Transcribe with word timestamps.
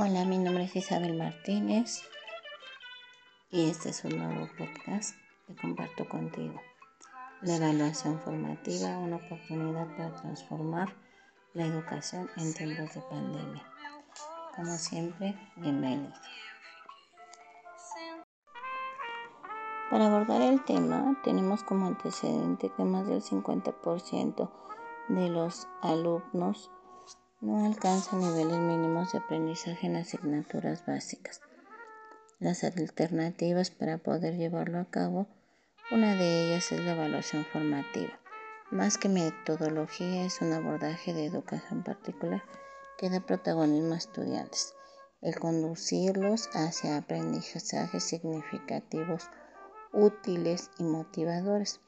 Hola, 0.00 0.24
mi 0.24 0.38
nombre 0.38 0.62
es 0.62 0.76
Isabel 0.76 1.18
Martínez 1.18 2.04
y 3.50 3.68
este 3.68 3.88
es 3.88 4.04
un 4.04 4.16
nuevo 4.16 4.48
podcast 4.56 5.16
que 5.44 5.56
comparto 5.56 6.08
contigo. 6.08 6.60
La 7.42 7.56
evaluación 7.56 8.20
formativa, 8.20 8.96
una 8.96 9.16
oportunidad 9.16 9.88
para 9.96 10.14
transformar 10.14 10.94
la 11.52 11.66
educación 11.66 12.30
en 12.36 12.54
tiempos 12.54 12.94
de 12.94 13.00
pandemia. 13.10 13.66
Como 14.54 14.76
siempre, 14.76 15.34
bienvenido. 15.56 16.12
Para 19.90 20.06
abordar 20.06 20.42
el 20.42 20.64
tema, 20.64 21.20
tenemos 21.24 21.64
como 21.64 21.88
antecedente 21.88 22.70
que 22.70 22.84
más 22.84 23.04
del 23.08 23.20
50% 23.20 24.48
de 25.08 25.28
los 25.28 25.66
alumnos 25.82 26.70
no 27.40 27.64
alcanza 27.64 28.16
niveles 28.16 28.58
mínimos 28.58 29.12
de 29.12 29.18
aprendizaje 29.18 29.86
en 29.86 29.96
asignaturas 29.96 30.84
básicas. 30.84 31.40
Las 32.40 32.64
alternativas 32.64 33.70
para 33.70 33.98
poder 33.98 34.36
llevarlo 34.36 34.80
a 34.80 34.90
cabo, 34.90 35.28
una 35.92 36.16
de 36.16 36.46
ellas 36.46 36.72
es 36.72 36.80
la 36.80 36.92
evaluación 36.92 37.44
formativa. 37.44 38.18
Más 38.70 38.98
que 38.98 39.08
metodología, 39.08 40.24
es 40.24 40.42
un 40.42 40.52
abordaje 40.52 41.14
de 41.14 41.26
educación 41.26 41.84
particular 41.84 42.42
que 42.98 43.08
da 43.08 43.20
protagonismo 43.20 43.94
a 43.94 43.98
estudiantes, 43.98 44.74
el 45.22 45.38
conducirlos 45.38 46.50
hacia 46.54 46.96
aprendizajes 46.96 48.02
significativos, 48.02 49.30
útiles 49.92 50.70
y 50.78 50.82
motivadores, 50.82 51.80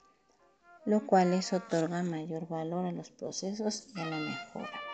lo 0.86 1.06
cual 1.06 1.32
les 1.32 1.52
otorga 1.52 2.02
mayor 2.04 2.48
valor 2.48 2.86
a 2.86 2.92
los 2.92 3.10
procesos 3.10 3.88
y 3.96 4.00
a 4.00 4.06
la 4.06 4.16
mejora. 4.16 4.89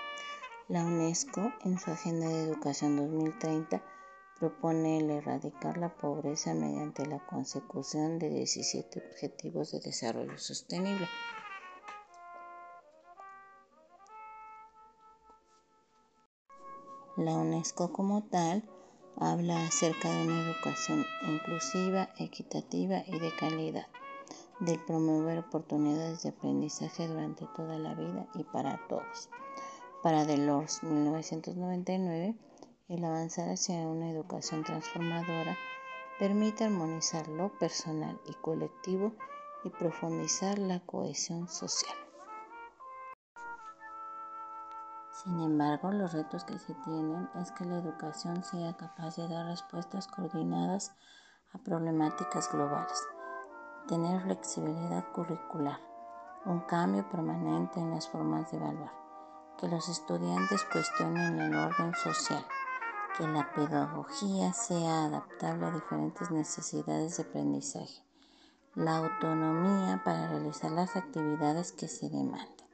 La 0.68 0.84
UNESCO, 0.84 1.52
en 1.64 1.78
su 1.78 1.92
Agenda 1.92 2.26
de 2.26 2.42
Educación 2.42 2.96
2030, 2.96 3.80
propone 4.40 4.98
el 4.98 5.10
erradicar 5.10 5.76
la 5.76 5.96
pobreza 5.96 6.54
mediante 6.54 7.06
la 7.06 7.24
consecución 7.24 8.18
de 8.18 8.30
17 8.30 8.98
Objetivos 8.98 9.70
de 9.70 9.78
Desarrollo 9.78 10.36
Sostenible. 10.38 11.08
La 17.16 17.34
UNESCO 17.34 17.92
como 17.92 18.24
tal 18.24 18.68
habla 19.18 19.64
acerca 19.68 20.10
de 20.10 20.26
una 20.26 20.50
educación 20.50 21.06
inclusiva, 21.28 22.08
equitativa 22.18 23.04
y 23.06 23.20
de 23.20 23.30
calidad, 23.36 23.86
del 24.58 24.84
promover 24.84 25.38
oportunidades 25.38 26.24
de 26.24 26.30
aprendizaje 26.30 27.06
durante 27.06 27.46
toda 27.54 27.78
la 27.78 27.94
vida 27.94 28.26
y 28.34 28.42
para 28.42 28.84
todos. 28.88 29.30
Para 30.06 30.24
Delors, 30.24 30.84
1999, 30.84 32.36
el 32.90 33.04
avanzar 33.04 33.48
hacia 33.48 33.88
una 33.88 34.08
educación 34.08 34.62
transformadora 34.62 35.56
permite 36.20 36.62
armonizar 36.62 37.26
lo 37.26 37.48
personal 37.58 38.16
y 38.28 38.34
colectivo 38.34 39.14
y 39.64 39.70
profundizar 39.70 40.60
la 40.60 40.78
cohesión 40.78 41.48
social. 41.48 41.96
Sin 45.10 45.40
embargo, 45.40 45.90
los 45.90 46.12
retos 46.12 46.44
que 46.44 46.56
se 46.60 46.74
tienen 46.84 47.28
es 47.42 47.50
que 47.50 47.64
la 47.64 47.78
educación 47.78 48.44
sea 48.44 48.76
capaz 48.76 49.16
de 49.16 49.26
dar 49.26 49.46
respuestas 49.46 50.06
coordinadas 50.06 50.94
a 51.52 51.58
problemáticas 51.58 52.48
globales, 52.52 53.02
tener 53.88 54.22
flexibilidad 54.22 55.04
curricular, 55.12 55.80
un 56.44 56.60
cambio 56.60 57.08
permanente 57.08 57.80
en 57.80 57.90
las 57.90 58.08
formas 58.08 58.52
de 58.52 58.58
evaluar 58.58 59.05
que 59.58 59.68
los 59.68 59.88
estudiantes 59.88 60.64
cuestionen 60.64 61.40
el 61.40 61.56
orden 61.56 61.94
social, 61.94 62.44
que 63.16 63.26
la 63.26 63.50
pedagogía 63.52 64.52
sea 64.52 65.04
adaptable 65.04 65.66
a 65.66 65.70
diferentes 65.70 66.30
necesidades 66.30 67.16
de 67.16 67.22
aprendizaje, 67.22 68.04
la 68.74 68.98
autonomía 68.98 70.02
para 70.04 70.28
realizar 70.28 70.70
las 70.70 70.96
actividades 70.96 71.72
que 71.72 71.88
se 71.88 72.10
demanden, 72.10 72.66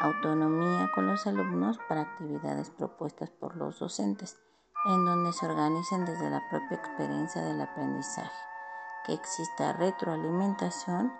autonomía 0.00 0.90
con 0.94 1.08
los 1.08 1.26
alumnos 1.26 1.78
para 1.88 2.02
actividades 2.02 2.70
propuestas 2.70 3.30
por 3.30 3.56
los 3.56 3.80
docentes, 3.80 4.38
en 4.86 5.04
donde 5.04 5.32
se 5.32 5.46
organicen 5.46 6.04
desde 6.04 6.30
la 6.30 6.42
propia 6.50 6.76
experiencia 6.76 7.42
del 7.42 7.60
aprendizaje, 7.60 8.30
que 9.04 9.14
exista 9.14 9.72
retroalimentación 9.72 11.12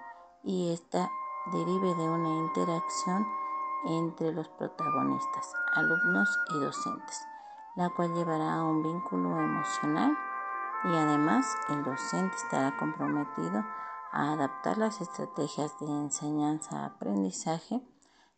y 0.45 0.73
esta 0.73 1.11
derive 1.53 1.95
de 1.97 2.09
una 2.09 2.29
interacción 2.29 3.27
entre 3.87 4.33
los 4.33 4.49
protagonistas, 4.49 5.53
alumnos 5.75 6.29
y 6.55 6.61
docentes, 6.61 7.27
la 7.77 7.91
cual 7.91 8.15
llevará 8.15 8.55
a 8.55 8.65
un 8.65 8.83
vínculo 8.83 9.41
emocional 9.41 10.17
y 10.85 10.97
además 10.97 11.47
el 11.69 11.85
docente 11.85 12.37
estará 12.37 12.77
comprometido 12.77 13.65
a 14.13 14.33
adaptar 14.33 14.79
las 14.79 15.01
estrategias 15.01 15.79
de 15.81 15.87
enseñanza-aprendizaje 15.87 17.83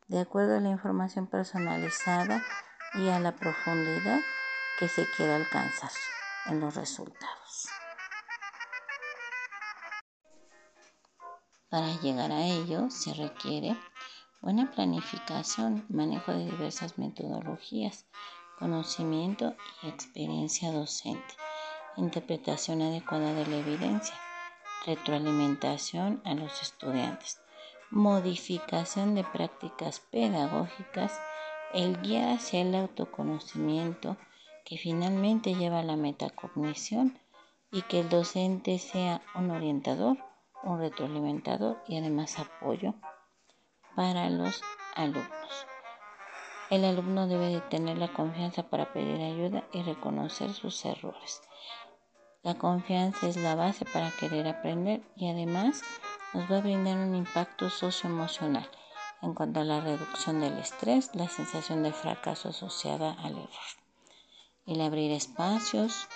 de 0.09 0.21
acuerdo 0.21 0.57
a 0.57 0.61
la 0.61 0.71
información 0.71 1.27
personalizada 1.27 2.43
y 2.95 3.09
a 3.09 3.21
la 3.21 3.33
profundidad 3.33 4.21
que 4.79 4.89
se 4.89 5.07
quiera 5.17 5.37
alcanzar 5.37 5.91
en 6.47 6.61
los 6.61 6.75
resultados. 6.75 7.69
Para 11.69 11.87
llegar 12.01 12.33
a 12.33 12.41
ello 12.41 12.91
se 12.91 13.15
requiere 13.15 13.77
Buena 14.43 14.71
planificación, 14.71 15.85
manejo 15.91 16.33
de 16.33 16.47
diversas 16.47 16.97
metodologías, 16.97 18.07
conocimiento 18.59 19.55
y 19.83 19.89
experiencia 19.89 20.73
docente, 20.73 21.35
interpretación 21.99 22.81
adecuada 22.81 23.35
de 23.35 23.47
la 23.47 23.57
evidencia, 23.57 24.15
retroalimentación 24.87 26.23
a 26.25 26.33
los 26.33 26.63
estudiantes, 26.63 27.39
modificación 27.91 29.15
de 29.15 29.25
prácticas 29.25 30.01
pedagógicas, 30.11 31.21
el 31.75 32.01
guía 32.01 32.33
hacia 32.33 32.63
el 32.63 32.75
autoconocimiento 32.75 34.17
que 34.65 34.79
finalmente 34.79 35.55
lleva 35.55 35.81
a 35.81 35.85
la 35.85 35.97
metacognición 35.97 37.19
y 37.71 37.83
que 37.83 38.01
el 38.01 38.09
docente 38.09 38.79
sea 38.79 39.21
un 39.35 39.51
orientador, 39.51 40.17
un 40.63 40.79
retroalimentador 40.79 41.83
y 41.87 41.99
además 41.99 42.39
apoyo 42.39 42.95
para 44.01 44.31
los 44.31 44.63
alumnos. 44.95 45.67
El 46.71 46.87
alumno 46.87 47.27
debe 47.27 47.49
de 47.49 47.61
tener 47.61 47.99
la 47.99 48.11
confianza 48.11 48.63
para 48.63 48.95
pedir 48.95 49.21
ayuda 49.21 49.65
y 49.75 49.83
reconocer 49.83 50.55
sus 50.55 50.83
errores. 50.87 51.43
La 52.43 52.55
confianza 52.55 53.29
es 53.29 53.37
la 53.37 53.55
base 53.57 53.85
para 53.85 54.11
querer 54.13 54.49
aprender 54.49 55.03
y 55.17 55.29
además 55.29 55.83
nos 56.33 56.51
va 56.51 56.57
a 56.57 56.61
brindar 56.63 56.97
un 56.97 57.15
impacto 57.15 57.69
socioemocional 57.69 58.67
en 59.21 59.35
cuanto 59.35 59.61
a 59.61 59.65
la 59.65 59.83
reducción 59.83 60.41
del 60.41 60.57
estrés, 60.57 61.15
la 61.15 61.29
sensación 61.29 61.83
de 61.83 61.93
fracaso 61.93 62.49
asociada 62.49 63.13
al 63.23 63.33
error. 63.33 63.69
El 64.65 64.81
abrir 64.81 65.13
espacios 65.13 66.09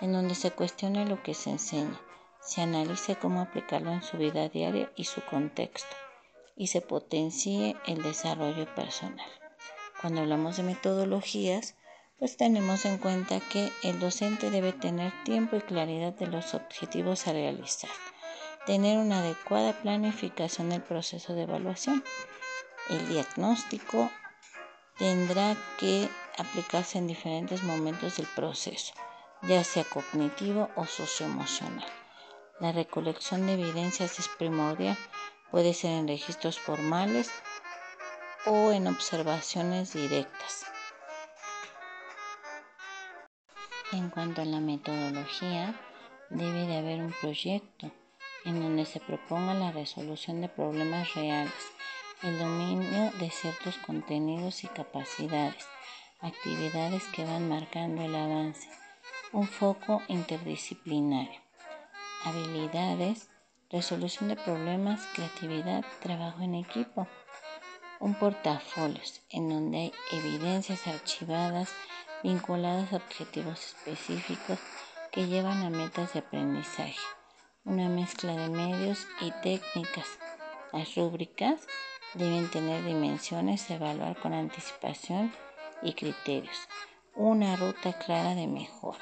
en 0.00 0.12
donde 0.12 0.36
se 0.36 0.52
cuestione 0.52 1.06
lo 1.06 1.24
que 1.24 1.34
se 1.34 1.50
enseña, 1.50 2.00
se 2.40 2.62
analice 2.62 3.16
cómo 3.16 3.40
aplicarlo 3.40 3.90
en 3.90 4.04
su 4.04 4.16
vida 4.16 4.48
diaria 4.48 4.92
y 4.94 5.06
su 5.06 5.20
contexto 5.22 6.01
y 6.56 6.68
se 6.68 6.80
potencie 6.80 7.76
el 7.86 8.02
desarrollo 8.02 8.72
personal. 8.74 9.26
Cuando 10.00 10.20
hablamos 10.20 10.56
de 10.56 10.64
metodologías, 10.64 11.76
pues 12.18 12.36
tenemos 12.36 12.84
en 12.84 12.98
cuenta 12.98 13.40
que 13.40 13.70
el 13.82 13.98
docente 13.98 14.50
debe 14.50 14.72
tener 14.72 15.12
tiempo 15.24 15.56
y 15.56 15.60
claridad 15.60 16.12
de 16.12 16.26
los 16.28 16.54
objetivos 16.54 17.26
a 17.26 17.32
realizar, 17.32 17.90
tener 18.66 18.98
una 18.98 19.20
adecuada 19.20 19.72
planificación 19.72 20.70
del 20.70 20.82
proceso 20.82 21.34
de 21.34 21.42
evaluación. 21.42 22.04
El 22.90 23.08
diagnóstico 23.08 24.10
tendrá 24.98 25.56
que 25.78 26.08
aplicarse 26.38 26.98
en 26.98 27.06
diferentes 27.06 27.62
momentos 27.62 28.16
del 28.16 28.26
proceso, 28.26 28.94
ya 29.42 29.64
sea 29.64 29.84
cognitivo 29.84 30.68
o 30.76 30.84
socioemocional. 30.86 31.86
La 32.60 32.70
recolección 32.70 33.46
de 33.46 33.54
evidencias 33.54 34.18
es 34.20 34.28
primordial 34.28 34.96
Puede 35.52 35.74
ser 35.74 35.90
en 35.90 36.08
registros 36.08 36.58
formales 36.58 37.30
o 38.46 38.72
en 38.72 38.86
observaciones 38.86 39.92
directas. 39.92 40.64
En 43.92 44.08
cuanto 44.08 44.40
a 44.40 44.46
la 44.46 44.60
metodología, 44.60 45.78
debe 46.30 46.66
de 46.66 46.78
haber 46.78 47.00
un 47.00 47.12
proyecto 47.20 47.90
en 48.46 48.62
donde 48.62 48.86
se 48.86 48.98
proponga 48.98 49.52
la 49.52 49.72
resolución 49.72 50.40
de 50.40 50.48
problemas 50.48 51.14
reales, 51.14 51.52
el 52.22 52.38
dominio 52.38 53.12
de 53.20 53.28
ciertos 53.28 53.76
contenidos 53.76 54.64
y 54.64 54.68
capacidades, 54.68 55.66
actividades 56.20 57.04
que 57.08 57.26
van 57.26 57.50
marcando 57.50 58.00
el 58.00 58.14
avance, 58.14 58.70
un 59.32 59.46
foco 59.46 60.00
interdisciplinario, 60.08 61.42
habilidades 62.24 63.28
resolución 63.72 64.28
de 64.28 64.36
problemas, 64.36 65.00
creatividad, 65.14 65.82
trabajo 66.00 66.42
en 66.42 66.54
equipo. 66.54 67.08
Un 68.00 68.14
portafolio 68.14 69.00
en 69.30 69.48
donde 69.48 69.78
hay 69.78 69.92
evidencias 70.12 70.86
archivadas 70.86 71.70
vinculadas 72.22 72.92
a 72.92 72.96
objetivos 72.96 73.74
específicos 73.74 74.58
que 75.10 75.26
llevan 75.26 75.62
a 75.62 75.70
metas 75.70 76.12
de 76.12 76.20
aprendizaje, 76.20 77.00
una 77.64 77.88
mezcla 77.88 78.36
de 78.36 78.48
medios 78.48 79.06
y 79.20 79.30
técnicas. 79.42 80.06
Las 80.72 80.94
rúbricas 80.94 81.66
deben 82.14 82.50
tener 82.50 82.84
dimensiones, 82.84 83.70
evaluar 83.70 84.16
con 84.20 84.34
anticipación 84.34 85.32
y 85.82 85.94
criterios, 85.94 86.68
una 87.14 87.56
ruta 87.56 87.92
clara 87.94 88.34
de 88.34 88.46
mejora. 88.46 88.98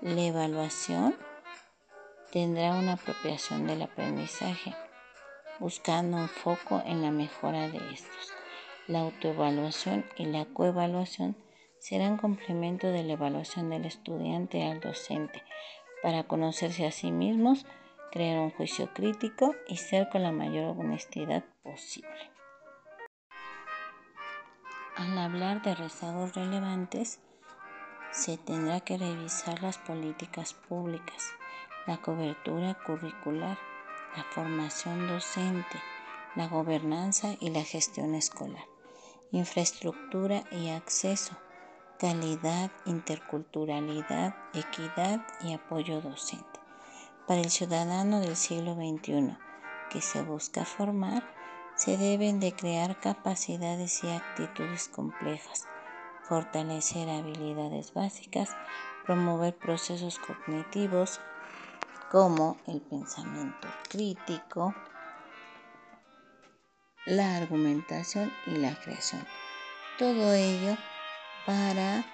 La 0.00 0.20
evaluación 0.22 1.16
tendrá 2.32 2.74
una 2.74 2.94
apropiación 2.94 3.66
del 3.66 3.82
aprendizaje, 3.82 4.74
buscando 5.58 6.16
un 6.16 6.28
foco 6.28 6.82
en 6.84 7.02
la 7.02 7.10
mejora 7.10 7.68
de 7.68 7.78
estos. 7.92 8.32
La 8.86 9.00
autoevaluación 9.00 10.04
y 10.16 10.26
la 10.26 10.44
coevaluación 10.44 11.36
serán 11.78 12.16
complemento 12.16 12.88
de 12.88 13.04
la 13.04 13.14
evaluación 13.14 13.70
del 13.70 13.84
estudiante 13.84 14.64
al 14.64 14.80
docente 14.80 15.42
para 16.02 16.24
conocerse 16.24 16.86
a 16.86 16.92
sí 16.92 17.10
mismos, 17.10 17.66
crear 18.12 18.38
un 18.38 18.50
juicio 18.50 18.92
crítico 18.92 19.54
y 19.68 19.76
ser 19.76 20.08
con 20.08 20.22
la 20.22 20.32
mayor 20.32 20.76
honestidad 20.78 21.44
posible. 21.62 22.30
Al 24.96 25.18
hablar 25.18 25.62
de 25.62 25.74
rezagos 25.74 26.34
relevantes, 26.34 27.20
se 28.12 28.38
tendrá 28.38 28.80
que 28.80 28.96
revisar 28.96 29.62
las 29.62 29.78
políticas 29.78 30.54
públicas, 30.54 31.34
la 31.86 31.98
cobertura 31.98 32.74
curricular, 32.84 33.58
la 34.16 34.24
formación 34.24 35.06
docente, 35.06 35.80
la 36.34 36.48
gobernanza 36.48 37.36
y 37.40 37.50
la 37.50 37.62
gestión 37.62 38.14
escolar, 38.14 38.64
infraestructura 39.30 40.44
y 40.50 40.70
acceso, 40.70 41.36
calidad, 41.98 42.70
interculturalidad, 42.86 44.34
equidad 44.52 45.24
y 45.42 45.54
apoyo 45.54 46.00
docente. 46.00 46.60
Para 47.26 47.40
el 47.40 47.50
ciudadano 47.50 48.20
del 48.20 48.36
siglo 48.36 48.74
XXI 48.74 49.36
que 49.90 50.00
se 50.00 50.22
busca 50.22 50.64
formar, 50.64 51.22
se 51.76 51.96
deben 51.96 52.40
de 52.40 52.52
crear 52.52 52.98
capacidades 53.00 54.02
y 54.02 54.10
actitudes 54.10 54.88
complejas, 54.88 55.66
fortalecer 56.22 57.08
habilidades 57.08 57.92
básicas, 57.94 58.56
promover 59.04 59.54
procesos 59.56 60.18
cognitivos 60.18 61.20
como 62.16 62.56
el 62.66 62.80
pensamiento 62.80 63.68
crítico, 63.90 64.74
la 67.04 67.36
argumentación 67.36 68.32
y 68.46 68.52
la 68.52 68.74
creación. 68.74 69.22
Todo 69.98 70.32
ello 70.32 70.78
para 71.44 72.06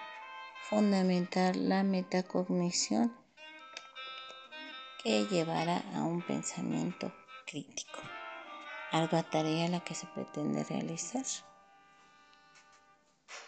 fundamentar 0.68 1.54
la 1.54 1.84
metacognición 1.84 3.16
que 5.04 5.24
llevará 5.26 5.84
a 5.94 6.02
un 6.02 6.20
pensamiento 6.20 7.12
crítico. 7.46 8.00
Algo 8.90 9.22
tarea 9.22 9.68
la 9.68 9.84
que 9.84 9.94
se 9.94 10.08
pretende 10.08 10.64
realizar. 10.64 11.24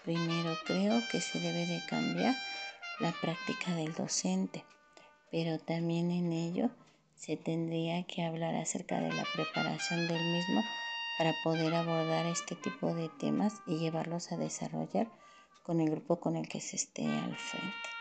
Primero 0.04 0.56
creo 0.64 1.02
que 1.10 1.20
se 1.20 1.40
debe 1.40 1.66
de 1.66 1.82
cambiar 1.90 2.36
la 3.00 3.10
práctica 3.10 3.72
del 3.72 3.92
docente, 3.92 4.64
pero 5.34 5.58
también 5.58 6.12
en 6.12 6.32
ello 6.32 6.70
se 7.16 7.36
tendría 7.36 8.04
que 8.04 8.22
hablar 8.22 8.54
acerca 8.54 9.00
de 9.00 9.12
la 9.12 9.24
preparación 9.24 10.06
del 10.06 10.24
mismo 10.24 10.64
para 11.18 11.40
poder 11.40 11.74
abordar 11.74 12.24
este 12.24 12.54
tipo 12.54 12.94
de 12.94 13.08
temas 13.08 13.60
y 13.66 13.78
llevarlos 13.80 14.30
a 14.30 14.36
desarrollar 14.36 15.10
con 15.64 15.80
el 15.80 15.90
grupo 15.90 16.20
con 16.20 16.36
el 16.36 16.48
que 16.48 16.60
se 16.60 16.76
esté 16.76 17.18
al 17.18 17.36
frente. 17.36 17.93